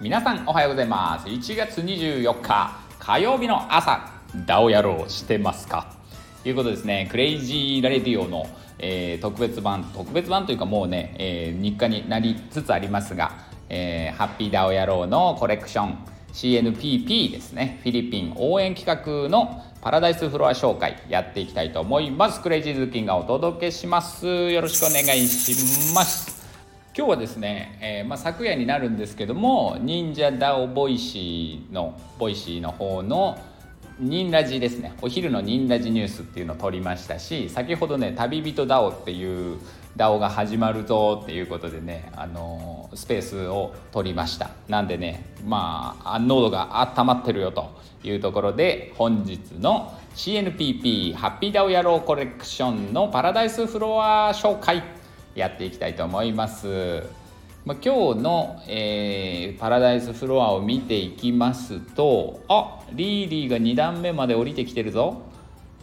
[0.00, 1.26] 皆さんおはようございます。
[1.26, 4.12] 1月24日火曜日の朝
[4.46, 5.92] ダオ野郎してますか？
[6.42, 8.46] ということですねクレイジーラレディオの、
[8.78, 13.32] えー、特別版特別版というかもうね、えー、日課になりつつありますが、
[13.68, 15.98] えー、ハッピーダオ野郎のコレクション
[16.32, 17.80] CNPP ですね。
[17.82, 22.40] フィリピン応援企画のパラダイスフロア紹介やっていきたいと思います。
[22.40, 24.26] クレイジーズキンがお届けします。
[24.26, 26.44] よろしくお願いします。
[26.92, 33.38] 今日はですね、えー、まあ、昨夜になるんですけども忍者 DAO Voicy の Voicy の方の
[33.98, 39.58] 忍ラジですねお昼の忍ラジニュースっていうのを撮りましたし先ほどね旅人 DAO っていう
[39.96, 47.70] DAO が始まるぞっていうことでねあのスペースを取りましたなんでねまあ喉が温まってるよと
[48.04, 54.82] いうところで本日の CNPP ハッピー DAO 野郎コレクションのパラダイスフロア紹介
[55.34, 57.25] やっていきたいと思います。
[57.66, 65.22] まあ、今日の、えー、パラダイスフロアを見ていきますとあリーリーが2段目まで降りてきてるぞ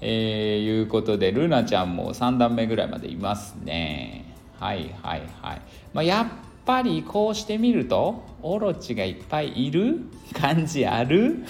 [0.06, 4.36] えー、いうことでルナちゃんも3段目ぐらいまでいますね。
[4.60, 5.62] はいはいはい、
[5.94, 6.28] まあ、やっ
[6.66, 10.00] ぱりこうしてみるとオロチがいっぱいいる？
[10.34, 11.46] 感じある？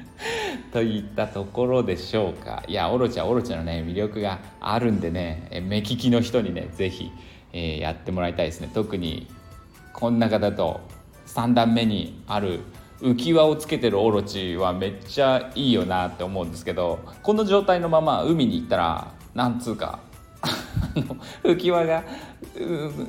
[0.70, 2.62] といったところでしょうか。
[2.68, 7.10] いやオロチはオロチのね魅力があるんでね目利きの人にね是非、
[7.54, 8.70] えー、やってもらいたいですね。
[8.74, 9.26] 特に
[9.98, 10.80] こん中だと
[11.26, 12.60] 3段目にある
[13.00, 19.98] 浮き輪をつけてるオロチはめっちゃいいよなって思うんですけどこの状態のまま海に行ったらなんつうか
[21.42, 22.04] 浮き輪が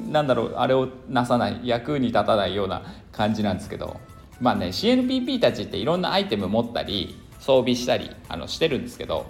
[0.08, 2.81] なんだろうあれをなさない役に立たないような
[3.12, 3.98] 感じなんですけど
[4.42, 9.28] まあね CNPP たちっていろんなアイテム持ったり装備したりあのしてるんですけど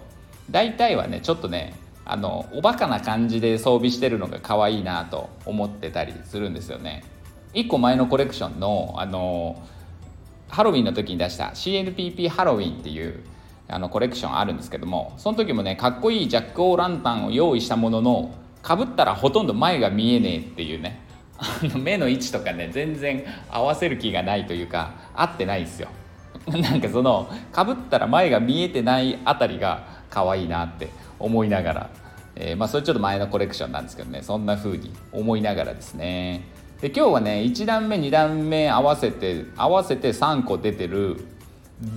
[0.50, 1.74] 大体はねちょっとね
[2.06, 7.04] あのおバカな感じで装備してるのが可愛いなと思ってたりするんですよね。
[7.54, 9.62] 1個前のコレクションのあの
[10.50, 13.24] ハロウィンの時に出した CNPP ハロウィンっていう
[13.68, 18.34] あのコレクションあるんですけどもその時もねかっこいいジャック・オー・ランタンを用意したものの
[18.64, 21.02] かぶったらほとんど前が見えねえっていうね
[21.38, 25.88] あの目の位置とかね全然合わせる気がないというか合ってないんですよ。
[26.48, 30.90] なんかそのかぶったら前が見えてないあたりが可愛いなって
[31.20, 31.90] 思いながら、
[32.36, 36.42] えー、まあそれちょっと前のコレクションなんですけどねそんな風に思いながらですね。
[36.82, 41.18] で今日はね1段目2段目合わせて合わせて3個出てる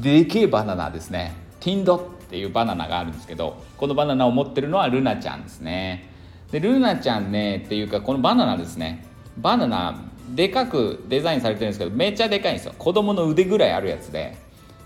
[0.01, 1.35] でけえバナナですね。
[1.61, 6.09] ティンドっていうバナナがあるんですけどこのバナナを持ってるのはルナちゃんですね。
[6.51, 9.07] でルナちゃんねっていうかこのバナナですね。
[9.39, 10.01] バナナ
[10.35, 12.75] でかくデザインされてるんですけどめっちゃでかいんですよ。
[12.77, 14.37] 子供の腕ぐらいあるやつで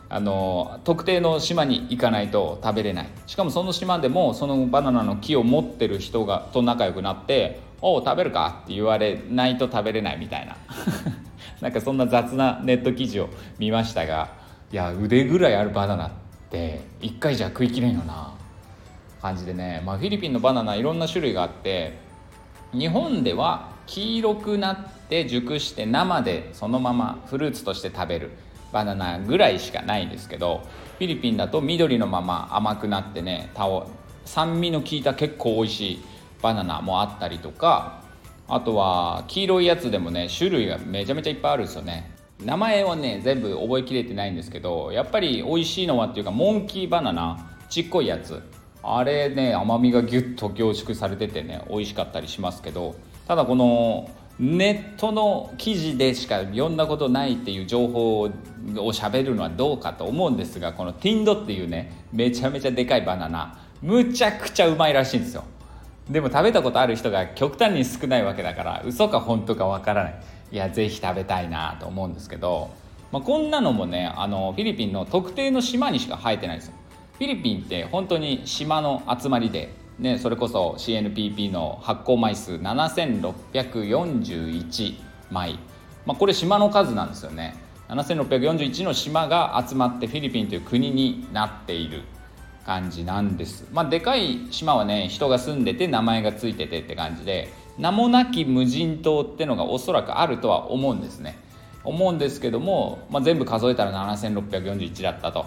[0.08, 3.08] あの特定の島に行かないと食べれない。
[3.26, 10.56] しかもその島でもそのバナナの木を持ってる人がと仲良くなって「おう食べるか?」って言われないと食べれないみたいな
[11.60, 13.28] なんかそんな雑なネット記事を
[13.58, 14.28] 見ましたが
[14.72, 16.10] いや腕ぐらいあるバナナっ
[16.50, 18.32] て1回じゃ食いきれんよな
[19.22, 21.98] 感じでね、まあ、フィリピンのバナナいろんな種類があって
[22.72, 28.30] 日本では黄色くなって熟して生でそのままフルーツとして食べる
[28.72, 30.62] バナナぐらいしかないんですけど
[30.98, 33.50] フィリピンだと緑のまま甘くなってね
[34.24, 36.04] 酸味の効いた結構美味しい
[36.42, 38.02] バナナもあったりとか
[38.48, 42.14] あとは黄色いやつでもね種類がめちゃめちゃいっぱいあるんですよね。
[42.44, 48.42] 名前はね全部覚えきれてないんですけどやっぱり美味しいのはっていうかモンキーバナナちっこいやつ。
[48.88, 52.94] あれね甘みがギュッと凝縮されててね美味しかったりしますけど
[53.26, 54.08] ただこの
[54.38, 58.30] ネットの記事でしか読んだことないっていう情報
[58.76, 65.42] をしゃべるのはどうかと思うんですがこのティンドっていうねめちゃめちゃでかいバナナむちゃくちゃうまいらしいんですよ。
[66.10, 70.20] でも食べたことある人が極端に少ないわけだから嘘か本当かわからない。
[70.52, 72.70] いやぜひ食べたいなと思うんですけど、
[73.10, 76.74] まあ、こんなのもねあのフィリピンの特定の島にしか生えてないんですよ。
[77.14, 84.94] フィリピンって本当に島の集まりでね、それこそ CNPP の発行枚数7641
[85.30, 85.58] 枚、
[86.04, 87.56] まあ、これ島の数なんですよね。
[87.88, 92.02] 7641の島が集まってフィリピンという国になっている。
[92.66, 93.64] 感じなんです。
[93.72, 97.48] まあでかい島はね人が住んでて名前が付いててって感じで
[97.78, 101.38] 名もなき無人島ってのがおそらくあるとは思うんですね。
[101.84, 105.46] 思うんですけども、まあ、全部数えたら7641だったと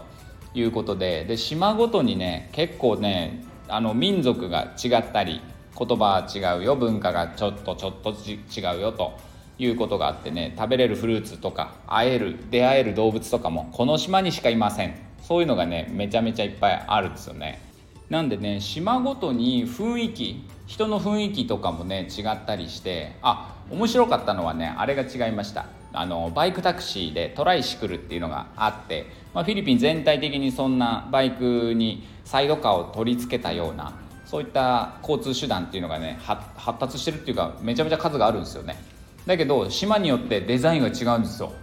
[0.54, 5.42] いうことでで島ごとにね結構ねあの民族が違ったり
[5.78, 9.18] 言葉は違うよ文化がちょっとちょっと違うよと
[9.58, 15.09] いうことがあってね食べれるフルーツとか会える出会える動物とかもこの島にしかいません。
[15.30, 17.62] そういうのがねめちゃめちゃいっぱいあるんですよね。
[18.10, 25.68] なんでね島ごとに雰囲気人の雰囲気とかもね違ったりしてあ面白かったのはねあれが違いました。
[25.94, 29.06] あのバイクタクシーでトライシクルっていうのがあって、
[29.36, 33.94] まあ、フィリピン全体的にそんなバイクにサイドカーを取り付けたような
[34.26, 38.78] そういった交通手段っていうのがね発達してるっていうかめちゃめちゃ数があるんですよね。
[39.28, 41.54] だけど島によってデザインが違うんですよ。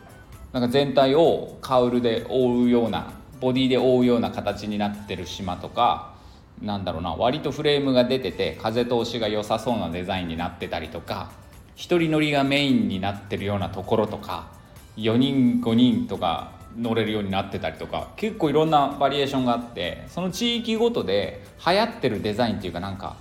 [0.53, 6.15] なんか全体をカウルで覆うようなボディで覆うような形になってる島とか
[6.63, 11.31] なんだろうな割とフレームが出てて風通しが良さそうなデザインになってたりとか
[11.77, 14.49] 1人乗りがメインになってるようなところとか
[14.97, 23.17] 4人5人とか乗れるようになってたりとか結構いろんなバリエーションがあってその地域ごとで流行ってるデザインっていうかなんか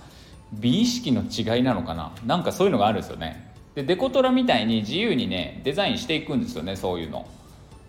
[0.52, 2.12] 美意識の違いなのかな？
[2.24, 3.52] なんかそういうのがあるんですよね。
[3.74, 7.26] でデコトラみたいに自由にねデザインしていくんですよねそういうの。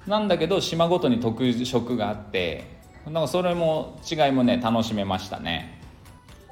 [0.07, 2.63] なんだけど島ごとに特色があって
[3.05, 5.81] なんかそれも違いもね楽しめましたね。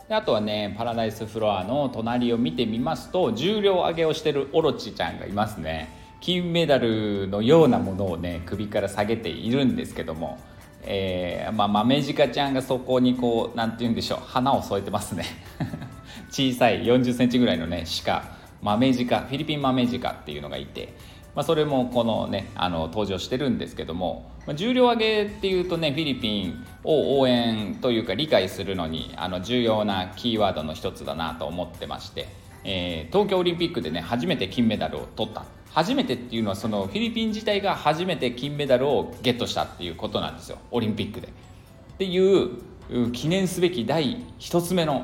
[0.08, 5.90] であとはねパラダイスフロアの隣を見てみますと重量上げをしてるオロチちゃんがいますね。
[6.22, 10.40] 金メダルのようなものをね首から下げているんですけども
[10.88, 15.26] えー、まあ豆鹿ちゃんがそこにこう何て言うんでしょう花を添えてますね。
[16.30, 18.24] 小さい4 0センチぐらいのね鹿。
[18.62, 20.94] 豆鹿フィリピン豆鹿っていうのがいて。
[21.36, 32.28] まあ、それもこのねあの登場してるんですけども、まあ、重量挙げっていうとねフィリピンを応援というか理解するのにあの重要なキーワードの一つだなと思ってまして、
[32.64, 35.46] えー、東京オリンピックでね初めて金メダルを取った。
[35.72, 40.58] 初めてっていうのはそのフィリピン自体が初めて金メダルをゲットしたっていうことなんですよ。
[40.72, 41.28] オリンピックで。
[41.28, 41.32] っ
[41.98, 45.04] ていう記念すべき第1つ目の、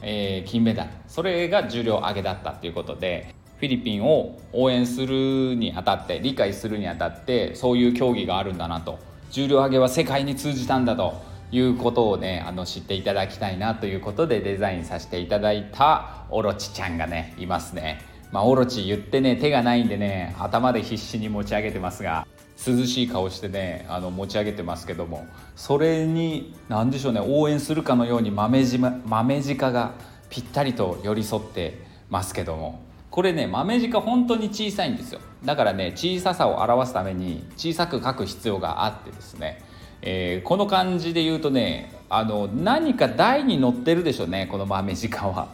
[0.00, 0.90] えー、金メダル。
[1.06, 8.98] それが重量挙げだったっていうことでフィリピンを応援するにあたって理解するにあたってそういう競技があるんだなと
[9.30, 18.00] 重量挙げは世界に通じたんだということをねあの知っていただきたいなということでデザインさせていただいたオロチちゃんがねいますね。
[18.32, 22.26] まあ、オロチ言ってね手がないんでね頭で必死に持ち上げてますが
[22.66, 29.94] 涼しい顔してねあの持ち上げてますけどもそれに何でしょうね応援するかのように豆じ、ま豆鹿が
[30.28, 31.78] ぴったりと寄り添って
[32.10, 32.85] ますけども
[33.16, 39.62] これね豆鹿本当に小さいんですよだからね小ささを表すために小さく書く必要があってですね、
[40.02, 45.48] えー、この漢字で言うとねあの何か台に乗ってるでしょうねこの豆鹿は。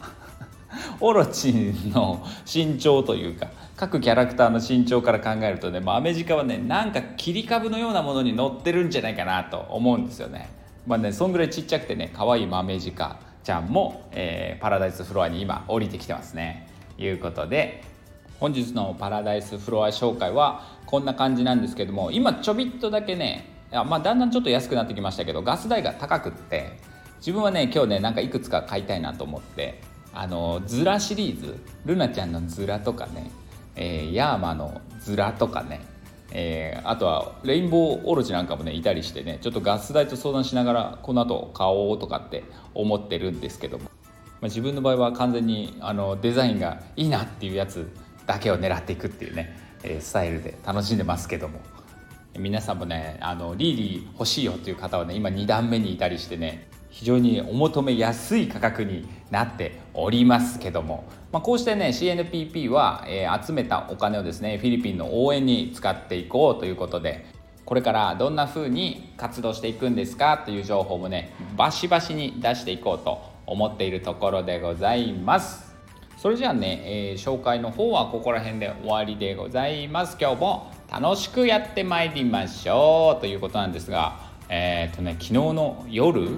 [0.99, 10.49] オロチンの身長というか各キャラクターの身長から考えるとね豆鹿はねなんか切り株のようなものに乗ってるんじゃないかなと思うんですよね。
[10.85, 16.72] まあねそんぐらいちっちゃくてね可愛い豆鹿ちゃんも、えー、パラダイスフロアに今降りてきてますね。
[16.97, 17.83] いうことで
[18.39, 26.77] 本日のパラダイスフロア紹介はこんな感じなんですけども今ちょびっとだけねまあ、だんだんちょっと安くなってきましたけどガス代が高くって
[27.17, 29.81] 自分はね今日ねなんかいくつか買いたいなと思って
[30.13, 33.31] あのズラシリーズルナちゃんのズラとかね、
[33.75, 35.81] えー、ヤーマのズラとかね、
[36.31, 42.43] えー、あとはレインボーオロチなんかもねいたりしてねちょっとガス代と相談しながらこの後買おうとかって
[42.75, 43.89] 思ってるんですけども。
[44.43, 47.89] まあ、自分の場合は完全にあのデザインがいいなっていうやつ
[48.25, 51.61] だけを狙っていくっていうね、えスタイルで楽しんでますけども。
[52.37, 67.23] 皆さんもねあのリーリー欲しいよっていう方はね今2段目にいたりしてね非常にお求めやすい価格になっておりますけども、まあ、こうしてね CNPP は、えー、集めたお金をですねフィリピンの応援に使っていこうということで
[67.65, 75.73] これからどんな風に活動していくんですかという情報もねバシバシに出していこうと思っているところでございます。
[76.17, 80.17] それじゃあね、えー、紹介の方はここら辺で終わりでございます。
[80.19, 86.29] 今日も楽しくやってまいりましょうということなんですがえっ、ー、とね昨日の夜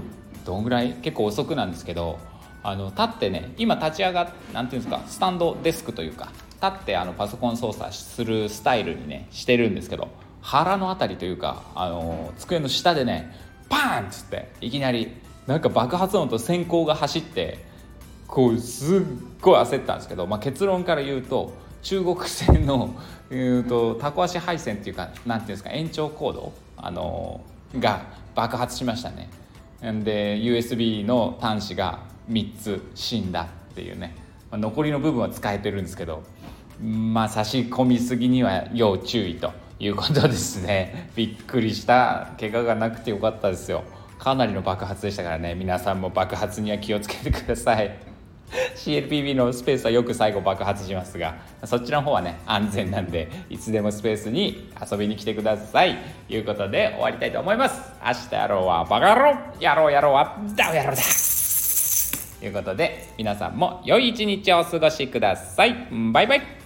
[0.46, 0.94] どんぐらい？
[0.94, 2.18] 結構遅くなんですけど
[2.64, 6.32] あの立ってね今立ち上がって何ていうんですかスタンドデスクというか
[6.62, 10.08] 立ってあのパソコン操作するスタイルにねしてるんですけど
[10.42, 13.36] 腹の辺りというかあの机の下でね
[13.70, 15.12] パーンっつっていきなり
[15.48, 17.60] なんか爆発音と閃光が走って
[18.28, 19.02] こうすっ
[19.42, 22.96] ごい焦ったんですけど、まあ、結論から言うと中国製の、
[23.30, 28.02] えーと、タコ足配線っていうかなんていうんですか延長コード、あのー、が
[28.34, 29.30] 爆発しましたね。
[29.82, 32.00] で USB の端子が
[32.32, 34.16] 3つ死んだっていうね、
[34.50, 36.24] まあ、残りの部分は使えてるんですけど
[36.82, 41.12] まあ差し込みすぎには要注意ということですね。
[41.16, 42.32] びっくりした。
[42.40, 43.84] 怪我がなくてよかったですよ。
[44.18, 45.56] かなりの爆発でしたからね。
[45.56, 48.16] 皆さんも爆発には気をつけてください。
[48.76, 55.98] CLPB のスペースはよく最後爆発しますがそっちの方はね安全なんでいつでもスペースに遊びに来てください。
[56.28, 57.82] ということで終わりたいと思います。
[58.06, 59.38] 明日やろうはバカ野郎。
[59.60, 60.98] やろうやろうはダウ野郎だ。
[62.40, 65.88] ということで皆さんも良い一日をお過ごしください。
[66.14, 66.65] バイバイ。